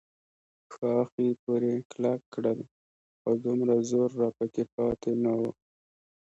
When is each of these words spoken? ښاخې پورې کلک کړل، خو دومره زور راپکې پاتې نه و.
ښاخې 0.73 1.27
پورې 1.43 1.73
کلک 1.91 2.21
کړل، 2.33 2.59
خو 3.19 3.31
دومره 3.43 3.75
زور 3.89 4.09
راپکې 4.21 4.63
پاتې 4.75 5.11
نه 5.23 5.33
و. 5.39 5.41